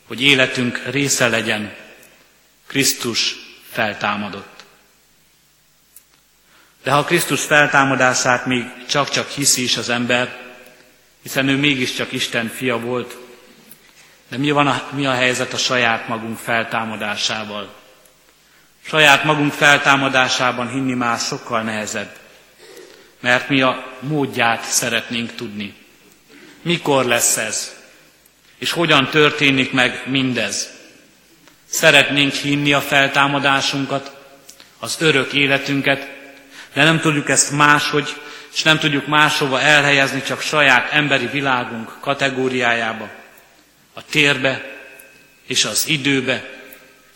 hogy 0.07 0.23
életünk 0.23 0.83
része 0.91 1.29
legyen. 1.29 1.89
Krisztus 2.71 3.37
feltámadott. 3.71 4.65
De 6.83 6.91
ha 6.91 7.05
Krisztus 7.05 7.43
feltámadását 7.45 8.47
még 8.47 8.65
csak-csak 8.89 9.29
hiszi 9.29 9.63
is 9.63 9.77
az 9.77 9.89
ember, 9.89 10.39
hiszen 11.23 11.49
ő 11.49 11.57
mégiscsak 11.57 12.13
Isten 12.13 12.49
fia 12.49 12.79
volt, 12.79 13.17
de 14.29 14.37
mi, 14.37 14.51
van 14.51 14.67
a, 14.67 14.89
mi 14.93 15.07
a 15.07 15.13
helyzet 15.13 15.53
a 15.53 15.57
saját 15.57 16.09
magunk 16.09 16.39
feltámadásával? 16.39 17.75
Saját 18.87 19.25
magunk 19.25 19.53
feltámadásában 19.53 20.69
hinni 20.69 20.95
már 20.95 21.19
sokkal 21.19 21.63
nehezebb, 21.63 22.17
mert 23.21 23.49
mi 23.49 23.61
a 23.61 23.97
módját 24.01 24.65
szeretnénk 24.65 25.35
tudni. 25.35 25.75
Mikor 26.63 27.05
lesz 27.05 27.37
ez? 27.37 27.75
És 28.59 28.71
hogyan 28.71 29.09
történik 29.09 29.73
meg 29.73 30.03
mindez? 30.07 30.80
Szeretnénk 31.71 32.33
hinni 32.33 32.73
a 32.73 32.81
feltámadásunkat, 32.81 34.17
az 34.79 34.97
örök 35.01 35.33
életünket, 35.33 36.11
de 36.73 36.85
nem 36.85 37.01
tudjuk 37.01 37.29
ezt 37.29 37.51
máshogy, 37.51 38.17
és 38.53 38.63
nem 38.63 38.79
tudjuk 38.79 39.07
máshova 39.07 39.61
elhelyezni, 39.61 40.23
csak 40.23 40.41
saját 40.41 40.93
emberi 40.93 41.27
világunk 41.27 41.97
kategóriájába, 42.01 43.09
a 43.95 44.05
térbe 44.05 44.79
és 45.47 45.65
az 45.65 45.89
időbe. 45.89 46.45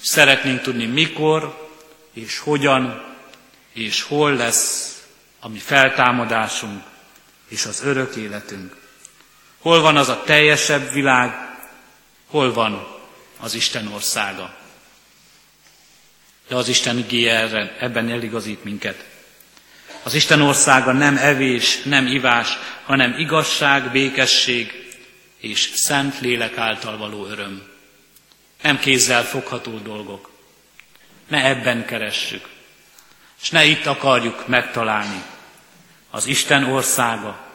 Szeretnénk 0.00 0.60
tudni 0.60 0.86
mikor 0.86 1.68
és 2.12 2.38
hogyan 2.38 3.02
és 3.72 4.02
hol 4.02 4.34
lesz 4.34 4.98
a 5.40 5.48
mi 5.48 5.58
feltámadásunk 5.58 6.82
és 7.48 7.64
az 7.64 7.82
örök 7.84 8.16
életünk. 8.16 8.76
Hol 9.58 9.80
van 9.80 9.96
az 9.96 10.08
a 10.08 10.22
teljesebb 10.24 10.92
világ, 10.92 11.56
hol 12.26 12.52
van 12.52 12.93
az 13.44 13.54
Isten 13.54 13.86
országa. 13.86 14.54
De 16.48 16.54
az 16.54 16.68
Isten 16.68 16.98
igéje 16.98 17.74
ebben 17.78 18.08
eligazít 18.08 18.64
minket. 18.64 19.04
Az 20.02 20.14
Isten 20.14 20.40
országa 20.40 20.92
nem 20.92 21.16
evés, 21.16 21.82
nem 21.82 22.06
ivás, 22.06 22.58
hanem 22.84 23.18
igazság, 23.18 23.90
békesség 23.90 24.94
és 25.36 25.72
szent 25.74 26.20
lélek 26.20 26.56
által 26.56 26.96
való 26.96 27.26
öröm. 27.26 27.62
Nem 28.62 28.78
kézzel 28.78 29.24
fogható 29.24 29.78
dolgok. 29.78 30.30
Ne 31.28 31.44
ebben 31.44 31.84
keressük, 31.84 32.48
és 33.42 33.50
ne 33.50 33.64
itt 33.64 33.86
akarjuk 33.86 34.46
megtalálni. 34.46 35.22
Az 36.10 36.26
Isten 36.26 36.64
országa, 36.64 37.46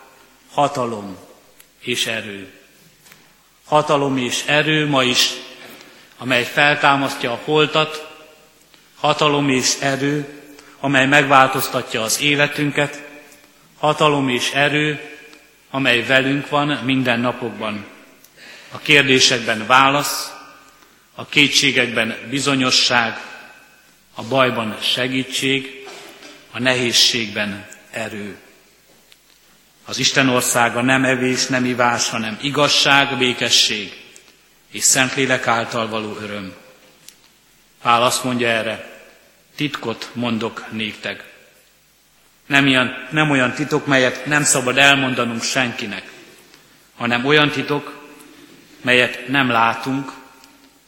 hatalom 0.52 1.17
és 1.80 2.06
erő. 2.06 2.54
Hatalom 3.65 4.17
és 4.17 4.43
erő 4.45 4.88
ma 4.88 5.04
is, 5.04 5.30
amely 6.21 6.43
feltámasztja 6.43 7.32
a 7.32 7.39
holtat, 7.43 8.08
hatalom 8.95 9.49
és 9.49 9.75
erő, 9.79 10.27
amely 10.79 11.05
megváltoztatja 11.05 12.01
az 12.01 12.21
életünket, 12.21 13.03
hatalom 13.77 14.29
és 14.29 14.51
erő, 14.51 14.99
amely 15.69 16.05
velünk 16.05 16.49
van 16.49 16.67
minden 16.67 17.19
napokban. 17.19 17.86
A 18.71 18.77
kérdésekben 18.77 19.65
válasz, 19.67 20.34
a 21.15 21.25
kétségekben 21.25 22.17
bizonyosság, 22.29 23.21
a 24.15 24.23
bajban 24.23 24.77
segítség, 24.82 25.88
a 26.51 26.60
nehézségben 26.60 27.67
erő. 27.91 28.38
Az 29.86 29.97
Isten 29.97 30.29
országa 30.29 30.82
nem 30.82 31.03
evés, 31.03 31.45
nem 31.45 31.65
ivás, 31.65 32.10
hanem 32.10 32.38
igazság, 32.41 33.17
békesség 33.17 34.09
és 34.71 34.84
Szentlélek 34.84 35.47
által 35.47 35.88
való 35.88 36.17
öröm. 36.21 36.53
Pál 37.82 38.03
azt 38.03 38.23
mondja 38.23 38.47
erre, 38.47 39.01
titkot 39.55 40.10
mondok 40.13 40.65
néktek. 40.71 41.34
Nem, 42.45 42.67
ilyen, 42.67 43.08
nem 43.12 43.29
olyan 43.29 43.53
titok, 43.53 43.86
melyet 43.86 44.25
nem 44.25 44.43
szabad 44.43 44.77
elmondanunk 44.77 45.43
senkinek, 45.43 46.12
hanem 46.95 47.25
olyan 47.25 47.49
titok, 47.49 48.08
melyet 48.82 49.27
nem 49.27 49.49
látunk, 49.49 50.12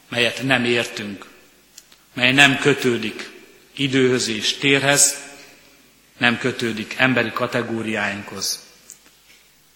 melyet 0.09 0.43
nem 0.43 0.65
értünk, 0.65 1.25
mely 2.13 2.31
nem 2.31 2.57
kötődik 2.57 3.29
időhöz 3.75 4.27
és 4.27 4.57
térhez, 4.57 5.15
nem 6.17 6.37
kötődik 6.37 6.95
emberi 6.97 7.31
kategóriáinkhoz. 7.31 8.65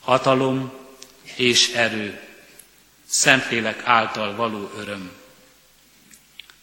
Hatalom 0.02 0.74
és 1.36 1.74
erő, 1.74 2.20
Szentlélek 3.16 3.82
által 3.84 4.36
való 4.36 4.72
öröm. 4.78 5.12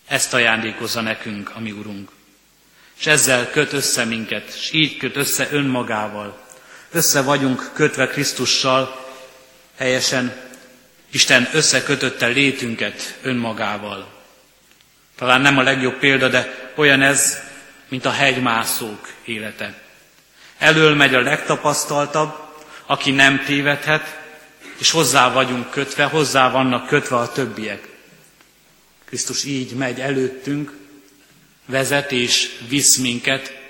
Ezt 0.06 0.34
ajándékozza 0.34 1.00
nekünk 1.00 1.50
a 1.54 1.60
mi 1.60 1.70
Urunk 1.70 2.10
és 2.98 3.06
ezzel 3.06 3.50
köt 3.50 3.72
össze 3.72 4.04
minket, 4.04 4.54
és 4.54 4.72
így 4.72 4.96
köt 4.96 5.16
össze 5.16 5.48
önmagával. 5.50 6.38
Össze 6.90 7.22
vagyunk 7.22 7.70
kötve 7.74 8.06
Krisztussal, 8.06 9.06
helyesen 9.76 10.34
Isten 11.10 11.48
összekötötte 11.52 12.26
létünket 12.26 13.18
önmagával. 13.22 14.12
Talán 15.16 15.40
nem 15.40 15.58
a 15.58 15.62
legjobb 15.62 15.98
példa, 15.98 16.28
de 16.28 16.72
olyan 16.74 17.02
ez, 17.02 17.38
mint 17.88 18.04
a 18.04 18.10
hegymászók 18.10 19.08
élete. 19.24 19.82
Elől 20.58 20.94
megy 20.94 21.14
a 21.14 21.20
legtapasztaltabb, 21.20 22.34
aki 22.86 23.10
nem 23.10 23.44
tévedhet, 23.44 24.21
és 24.78 24.90
hozzá 24.90 25.32
vagyunk 25.32 25.70
kötve, 25.70 26.04
hozzá 26.04 26.50
vannak 26.50 26.86
kötve 26.86 27.16
a 27.16 27.32
többiek. 27.32 27.88
Krisztus 29.04 29.44
így 29.44 29.72
megy 29.72 30.00
előttünk, 30.00 30.72
vezet 31.66 32.12
és 32.12 32.58
visz 32.68 32.96
minket, 32.96 33.60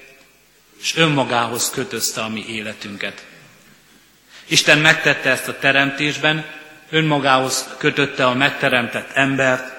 és 0.81 0.97
önmagához 0.97 1.71
kötözte 1.71 2.21
a 2.21 2.29
mi 2.29 2.45
életünket. 2.49 3.25
Isten 4.47 4.79
megtette 4.79 5.31
ezt 5.31 5.49
a 5.49 5.59
teremtésben, 5.59 6.45
önmagához 6.91 7.69
kötötte 7.79 8.27
a 8.27 8.35
megteremtett 8.35 9.11
embert, 9.13 9.73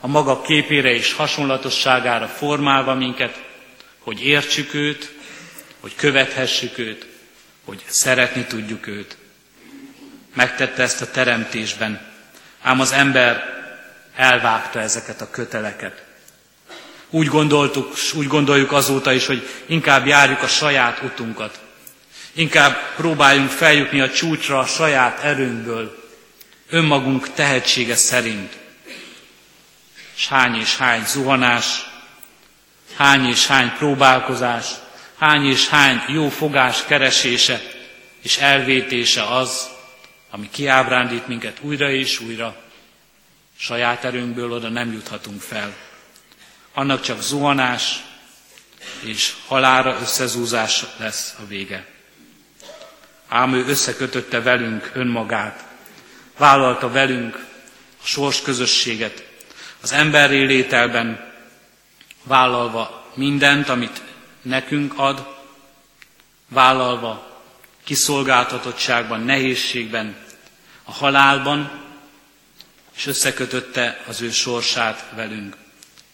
a 0.00 0.06
maga 0.06 0.40
képére 0.40 0.90
és 0.90 1.12
hasonlatosságára 1.12 2.26
formálva 2.26 2.94
minket, 2.94 3.44
hogy 3.98 4.24
értsük 4.24 4.74
őt, 4.74 5.12
hogy 5.80 5.94
követhessük 5.94 6.78
őt, 6.78 7.06
hogy 7.64 7.82
szeretni 7.86 8.44
tudjuk 8.44 8.86
őt. 8.86 9.16
Megtette 10.34 10.82
ezt 10.82 11.00
a 11.00 11.10
teremtésben, 11.10 12.00
ám 12.62 12.80
az 12.80 12.92
ember 12.92 13.42
elvágta 14.16 14.80
ezeket 14.80 15.20
a 15.20 15.30
köteleket. 15.30 16.02
Úgy 17.10 17.26
gondoltuk, 17.26 17.94
úgy 18.14 18.26
gondoljuk 18.26 18.72
azóta 18.72 19.12
is, 19.12 19.26
hogy 19.26 19.48
inkább 19.66 20.06
járjuk 20.06 20.42
a 20.42 20.46
saját 20.46 21.02
utunkat. 21.02 21.60
Inkább 22.32 22.94
próbáljunk 22.96 23.50
feljutni 23.50 24.00
a 24.00 24.10
csúcsra 24.10 24.58
a 24.58 24.66
saját 24.66 25.24
erőnkből, 25.24 26.04
önmagunk 26.70 27.32
tehetsége 27.32 27.96
szerint. 27.96 28.56
És 30.16 30.28
hány 30.28 30.54
és 30.54 30.76
hány 30.76 31.04
zuhanás, 31.06 31.90
hány 32.96 33.28
és 33.28 33.46
hány 33.46 33.72
próbálkozás, 33.78 34.66
hány 35.18 35.46
és 35.46 35.68
hány 35.68 36.02
jó 36.08 36.28
fogás 36.28 36.84
keresése 36.84 37.60
és 38.22 38.36
elvétése 38.36 39.22
az, 39.22 39.68
ami 40.30 40.48
kiábrándít 40.50 41.26
minket 41.26 41.58
újra 41.60 41.90
és 41.90 42.20
újra. 42.20 42.56
Saját 43.56 44.04
erőnkből 44.04 44.52
oda 44.52 44.68
nem 44.68 44.92
juthatunk 44.92 45.40
fel 45.40 45.74
annak 46.78 47.00
csak 47.00 47.22
zuhanás 47.22 48.02
és 49.00 49.34
halára 49.46 49.98
összezúzás 50.00 50.84
lesz 50.96 51.34
a 51.42 51.46
vége. 51.46 51.86
Ám 53.28 53.54
ő 53.54 53.66
összekötötte 53.66 54.42
velünk 54.42 54.90
önmagát, 54.94 55.64
vállalta 56.36 56.90
velünk 56.90 57.46
a 58.02 58.06
sors 58.06 58.42
közösséget, 58.42 59.26
az 59.80 59.92
emberi 59.92 60.44
lételben 60.44 61.32
vállalva 62.22 63.10
mindent, 63.14 63.68
amit 63.68 64.02
nekünk 64.42 64.92
ad, 64.96 65.36
vállalva 66.48 67.27
kiszolgáltatottságban, 67.88 69.20
nehézségben, 69.20 70.16
a 70.84 70.92
halálban, 70.92 71.70
és 72.96 73.06
összekötötte 73.06 74.02
az 74.06 74.20
ő 74.20 74.30
sorsát 74.30 75.04
velünk 75.14 75.56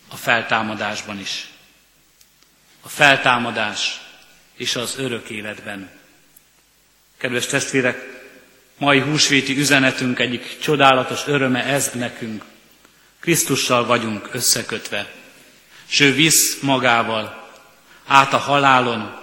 a 0.09 0.17
feltámadásban 0.17 1.19
is. 1.19 1.49
A 2.81 2.89
feltámadás 2.89 4.01
és 4.57 4.77
az 4.77 4.99
örök 4.99 5.29
életben. 5.29 5.91
Kedves 7.17 7.47
testvérek, 7.47 8.23
mai 8.79 9.01
húsvéti 9.01 9.59
üzenetünk 9.59 10.19
egyik 10.19 10.59
csodálatos 10.59 11.27
öröme 11.27 11.65
ez 11.65 11.91
nekünk. 11.95 12.45
Krisztussal 13.21 13.87
vagyunk 13.87 14.29
összekötve, 14.33 15.13
s 15.87 16.01
ő 16.01 16.13
visz 16.13 16.61
magával 16.61 17.51
át 18.07 18.33
a 18.33 18.39
halálon, 18.39 19.21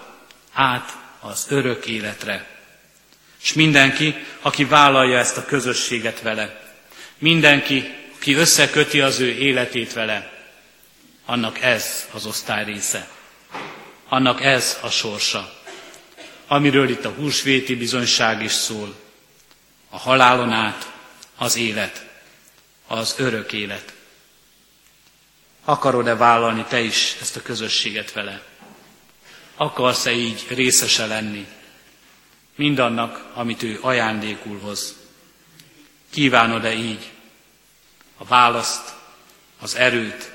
át 0.53 0.99
az 1.21 1.45
örök 1.49 1.85
életre. 1.85 2.45
És 3.41 3.53
mindenki, 3.53 4.15
aki 4.41 4.65
vállalja 4.65 5.17
ezt 5.17 5.37
a 5.37 5.45
közösséget 5.45 6.21
vele, 6.21 6.61
mindenki, 7.17 7.95
aki 8.15 8.33
összeköti 8.33 9.01
az 9.01 9.19
ő 9.19 9.29
életét 9.29 9.93
vele, 9.93 10.31
annak 11.25 11.61
ez 11.61 12.07
az 12.11 12.25
osztály 12.25 12.65
része. 12.65 13.07
Annak 14.07 14.41
ez 14.41 14.77
a 14.81 14.89
sorsa. 14.89 15.53
Amiről 16.47 16.89
itt 16.89 17.05
a 17.05 17.09
húsvéti 17.09 17.75
bizonyság 17.75 18.43
is 18.43 18.51
szól. 18.51 18.95
A 19.89 19.97
halálon 19.97 20.51
át 20.51 20.91
az 21.37 21.55
élet, 21.55 22.05
az 22.87 23.15
örök 23.17 23.53
élet. 23.53 23.93
Akarod-e 25.65 26.15
vállalni 26.15 26.65
te 26.69 26.79
is 26.79 27.15
ezt 27.21 27.35
a 27.35 27.41
közösséget 27.41 28.11
vele? 28.11 28.41
Akarsz-e 29.61 30.11
így 30.11 30.45
részese 30.49 31.05
lenni 31.05 31.47
mindannak, 32.55 33.25
amit 33.33 33.63
ő 33.63 33.77
ajándékul 33.81 34.59
hoz? 34.59 34.95
Kívánod-e 36.09 36.73
így 36.73 37.09
a 38.17 38.25
választ, 38.25 38.93
az 39.59 39.75
erőt, 39.75 40.31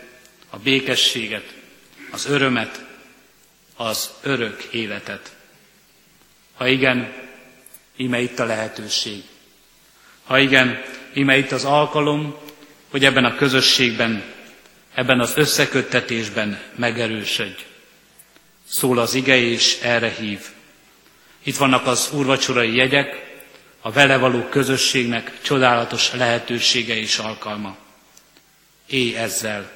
a 0.51 0.59
békességet, 0.59 1.55
az 2.11 2.27
örömet, 2.27 2.85
az 3.77 4.11
örök 4.23 4.62
életet? 4.62 5.37
Ha 6.55 6.67
igen, 6.67 7.12
íme 7.97 8.21
itt 8.21 8.39
a 8.39 8.45
lehetőség. 8.45 9.23
Ha 10.25 10.39
igen, 10.39 10.83
íme 11.15 11.37
itt 11.37 11.53
az 11.53 11.65
alkalom, 11.65 12.37
hogy 12.91 13.05
ebben 13.05 13.25
a 13.25 13.37
közösségben, 13.37 14.25
ebben 14.95 15.21
az 15.21 15.33
összeköttetésben 15.37 16.61
megerősödj. 16.75 17.65
Szól 18.69 18.99
az 18.99 19.15
ige, 19.15 19.37
és 19.37 19.79
erre 19.83 20.11
hív. 20.11 20.41
Itt 21.43 21.57
vannak 21.57 21.87
az 21.87 22.11
úrvacsorai 22.13 22.75
jegyek, 22.75 23.25
a 23.81 23.91
vele 23.93 24.17
való 24.17 24.43
közösségnek 24.43 25.33
csodálatos 25.43 26.13
lehetősége 26.13 26.97
és 26.97 27.19
alkalma. 27.19 27.77
Élj 28.87 29.17
ezzel. 29.17 29.71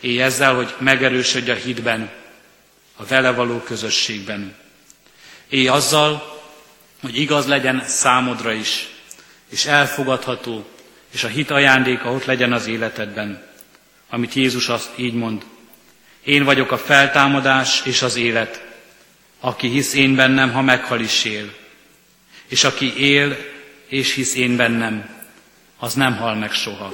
Élj 0.00 0.22
ezzel, 0.22 0.54
hogy 0.54 0.74
megerősödj 0.78 1.50
a 1.50 1.54
hitben, 1.54 2.10
a 2.96 3.04
vele 3.04 3.30
való 3.30 3.58
közösségben. 3.58 4.54
Élj 5.48 5.68
azzal, 5.68 6.42
hogy 7.00 7.16
igaz 7.16 7.46
legyen 7.46 7.84
számodra 7.86 8.52
is, 8.52 8.88
és 9.48 9.66
elfogadható, 9.66 10.68
és 11.10 11.24
a 11.24 11.28
hit 11.28 11.50
ajándéka 11.50 12.12
ott 12.12 12.24
legyen 12.24 12.52
az 12.52 12.66
életedben, 12.66 13.46
amit 14.08 14.34
Jézus 14.34 14.68
azt 14.68 14.90
így 14.96 15.14
mond. 15.14 15.44
Én 16.24 16.44
vagyok 16.44 16.72
a 16.72 16.78
feltámadás 16.78 17.82
és 17.84 18.02
az 18.02 18.16
élet. 18.16 18.64
Aki 19.40 19.68
hisz 19.68 19.94
én 19.94 20.14
bennem, 20.14 20.52
ha 20.52 20.62
meghal 20.62 21.00
is 21.00 21.24
él. 21.24 21.54
És 22.48 22.64
aki 22.64 22.96
él 22.96 23.36
és 23.90 24.14
hisz 24.14 24.34
én 24.34 24.56
bennem, 24.56 25.08
az 25.78 25.94
nem 25.94 26.16
hal 26.16 26.34
meg 26.34 26.52
soha. 26.52 26.92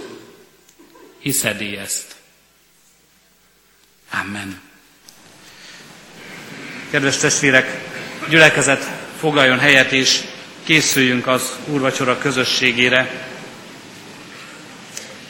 hiszed 1.19 1.61
ezt? 1.61 2.15
Amen. 4.11 4.61
Kedves 6.91 7.17
testvérek, 7.17 7.81
gyülekezet 8.29 8.91
foglaljon 9.19 9.59
helyet, 9.59 9.93
és 9.93 10.23
készüljünk 10.65 11.27
az 11.27 11.53
úrvacsora 11.67 12.19
közösségére. 12.19 13.29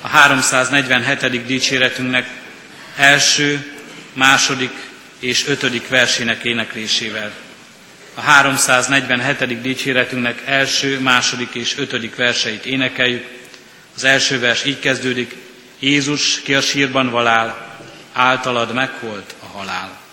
A 0.01 0.09
347. 0.09 1.47
dicséretünknek 1.47 2.29
első, 2.97 3.76
második 4.17 4.73
és 5.19 5.47
ötödik 5.47 5.89
versének 5.89 6.45
éneklésével. 6.45 7.33
A 8.15 8.21
347. 8.21 9.61
dicséretünknek 9.61 10.43
első, 10.45 11.01
második 11.01 11.55
és 11.55 11.79
ötödik 11.79 12.17
verseit 12.17 12.67
énekeljük. 12.67 13.27
Az 13.97 14.05
első 14.05 14.39
vers 14.39 14.65
így 14.65 14.79
kezdődik, 14.79 15.35
Jézus, 15.79 16.41
ki 16.41 16.55
a 16.55 16.61
sírban 16.61 17.11
valál, 17.11 17.79
általad 18.13 18.73
megholt 18.75 19.35
a 19.43 19.47
halál. 19.59 20.06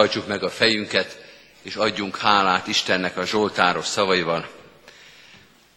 Hajtsuk 0.00 0.26
meg 0.26 0.42
a 0.42 0.50
fejünket, 0.50 1.18
és 1.62 1.74
adjunk 1.74 2.16
hálát 2.16 2.66
Istennek 2.66 3.16
a 3.16 3.26
Zsoltáros 3.26 3.86
szavaival. 3.86 4.48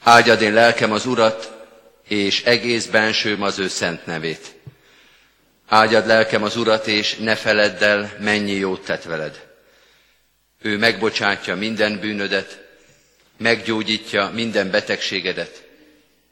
Áldjad 0.03 0.41
én 0.41 0.53
lelkem 0.53 0.91
az 0.91 1.05
Urat, 1.05 1.51
és 2.07 2.43
egész 2.43 2.85
bensőm 2.85 3.41
az 3.41 3.59
ő 3.59 3.67
szent 3.67 4.05
nevét. 4.05 4.55
Áldjad 5.67 6.07
lelkem 6.07 6.43
az 6.43 6.55
Urat, 6.55 6.87
és 6.87 7.15
ne 7.15 7.35
feledd 7.35 7.83
el, 7.83 8.13
mennyi 8.19 8.51
jót 8.51 8.85
tett 8.85 9.03
veled. 9.03 9.47
Ő 10.61 10.77
megbocsátja 10.77 11.55
minden 11.55 11.99
bűnödet, 11.99 12.63
meggyógyítja 13.37 14.29
minden 14.33 14.71
betegségedet, 14.71 15.63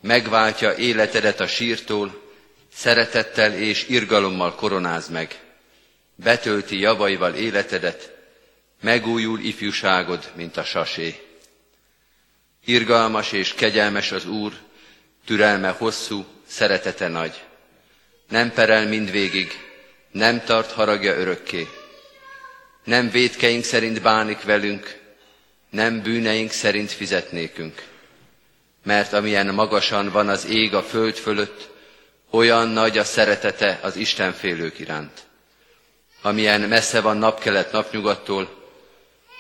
megváltja 0.02 0.76
életedet 0.76 1.40
a 1.40 1.48
sírtól, 1.48 2.22
szeretettel 2.74 3.54
és 3.54 3.88
irgalommal 3.88 4.56
koronáz 4.56 5.10
meg, 5.10 5.40
betölti 6.24 6.80
javaival 6.80 7.34
életedet, 7.34 8.16
megújul 8.82 9.40
ifjúságod, 9.40 10.32
mint 10.36 10.58
a 10.58 10.64
sasé. 10.64 11.20
Irgalmas 12.66 13.32
és 13.32 13.54
kegyelmes 13.54 14.12
az 14.12 14.26
Úr, 14.26 14.54
türelme 15.26 15.70
hosszú, 15.70 16.26
szeretete 16.48 17.08
nagy. 17.08 17.44
Nem 18.30 18.52
perel 18.52 18.88
mindvégig, 18.88 19.52
nem 20.12 20.44
tart 20.44 20.72
haragja 20.72 21.18
örökké. 21.18 21.68
Nem 22.84 23.10
védkeink 23.10 23.64
szerint 23.64 24.02
bánik 24.02 24.42
velünk, 24.44 25.00
nem 25.70 26.02
bűneink 26.02 26.52
szerint 26.52 26.92
fizetnékünk. 26.92 27.84
Mert 28.84 29.14
amilyen 29.14 29.54
magasan 29.54 30.10
van 30.10 30.30
az 30.30 30.46
ég 30.46 30.74
a 30.74 30.84
föld 30.84 31.16
fölött, 31.16 31.70
olyan 32.30 32.68
nagy 32.68 32.98
a 32.98 33.04
szeretete 33.04 33.80
az 33.82 33.96
Isten 33.96 34.34
félők 34.34 34.80
iránt. 34.80 35.30
Amilyen 36.22 36.62
messze 36.62 37.02
van 37.02 37.18
napkelet 37.18 37.72
napnyugattól, 37.72 38.50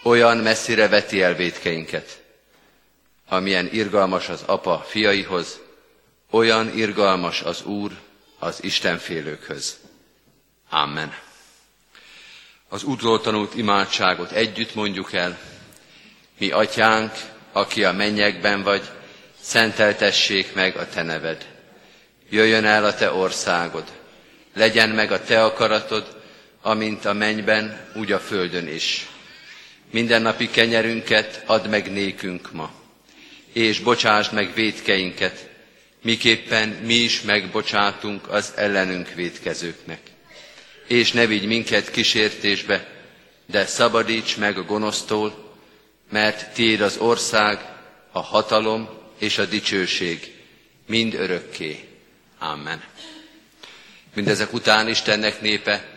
olyan 0.04 0.38
messzire 0.38 0.88
veti 0.88 1.22
el 1.22 1.34
védkeinket. 1.36 2.22
Amilyen 3.28 3.70
irgalmas 3.72 4.30
az 4.30 4.44
apa 4.46 4.86
fiaihoz, 4.88 5.60
olyan 6.30 6.78
irgalmas 6.78 7.41
az 7.41 7.63
Úr 7.63 7.91
az 8.39 8.63
Istenfélőkhöz. 8.63 9.78
Amen. 10.70 11.13
Az 12.70 12.84
útról 12.84 13.22
tanult 13.22 13.56
imádságot 13.56 14.32
együtt 14.32 14.76
mondjuk 14.76 15.13
el. 15.13 15.39
Mi 16.38 16.52
atyánk, 16.52 17.12
aki 17.52 17.84
a 17.84 17.91
mennyekben 17.91 18.63
vagy, 18.63 18.89
szenteltessék 19.41 20.54
meg 20.54 20.78
a 20.78 20.88
te 20.88 21.02
neved. 21.04 21.48
Jöjjön 22.30 22.65
el 22.65 22.86
a 22.86 22.94
te 22.94 23.12
országod, 23.12 23.84
legyen 24.54 24.89
meg 24.89 25.12
a 25.12 25.24
te 25.24 25.44
akaratod, 25.44 26.20
amint 26.62 27.06
a 27.06 27.13
mennyben, 27.13 27.89
úgy 27.95 28.12
a 28.12 28.19
földön 28.19 28.67
is. 28.67 29.08
Mindennapi 29.91 30.50
kenyerünket 30.50 31.43
add 31.45 31.67
meg 31.69 31.91
nékünk 31.91 32.52
ma, 32.52 32.71
és 33.54 33.80
bocsásd 33.80 34.34
meg 34.34 34.54
védkeinket, 34.54 35.50
miképpen 36.02 36.69
mi 36.69 36.93
is 36.93 37.21
megbocsátunk 37.21 38.28
az 38.30 38.54
ellenünk 38.56 39.13
védkezőknek. 39.13 40.00
És 40.88 41.12
ne 41.12 41.26
vigy 41.26 41.45
minket 41.45 41.91
kísértésbe, 41.91 42.88
de 43.45 43.65
szabadíts 43.65 44.38
meg 44.38 44.58
a 44.58 44.63
gonosztól, 44.63 45.56
mert 46.10 46.54
tiéd 46.54 46.82
az 46.82 46.97
ország, 46.97 47.60
a 48.12 48.19
hatalom 48.19 48.89
és 49.19 49.38
a 49.38 49.45
dicsőség, 49.45 50.34
mind 50.88 51.13
örökké. 51.13 51.80
Amen. 52.39 52.84
Mindezek 54.15 54.54
után 54.54 54.88
Istennek 54.88 55.41
népe, 55.41 55.90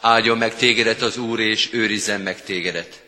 áldjon 0.00 0.38
meg 0.38 0.54
tégedet 0.56 1.02
az 1.02 1.16
Úr, 1.16 1.40
és 1.40 1.68
őrizzen 1.72 2.20
meg 2.20 2.42
tégedet. 2.42 3.02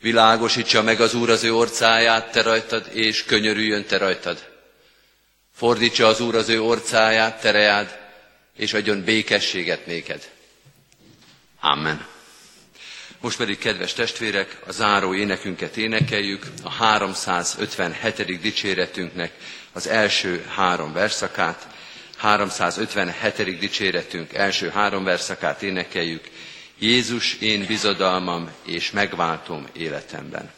Világosítsa 0.00 0.82
meg 0.82 1.00
az 1.00 1.14
Úr 1.14 1.30
az 1.30 1.42
ő 1.44 1.54
orcáját 1.54 2.32
te 2.32 2.42
rajtad, 2.42 2.88
és 2.92 3.24
könyörüljön 3.24 3.84
te 3.84 3.98
rajtad. 3.98 4.46
Fordítsa 5.54 6.06
az 6.06 6.20
Úr 6.20 6.34
az 6.34 6.48
ő 6.48 6.62
orcáját, 6.62 7.40
tereád, 7.40 7.98
és 8.56 8.72
adjon 8.72 9.04
békességet 9.04 9.86
néked. 9.86 10.30
Amen. 11.60 12.06
Most 13.20 13.36
pedig, 13.36 13.58
kedves 13.58 13.92
testvérek, 13.92 14.56
a 14.66 14.72
záró 14.72 15.14
énekünket 15.14 15.76
énekeljük, 15.76 16.46
a 16.62 16.70
357. 16.70 18.40
dicséretünknek 18.40 19.32
az 19.72 19.86
első 19.86 20.44
három 20.48 20.92
verszakát. 20.92 21.66
357. 22.18 23.58
dicséretünk 23.58 24.34
első 24.34 24.68
három 24.68 25.04
verszakát 25.04 25.62
énekeljük. 25.62 26.30
Jézus, 26.78 27.34
én 27.40 27.64
bizodalmam 27.66 28.50
és 28.64 28.90
megváltom 28.90 29.66
életemben. 29.72 30.57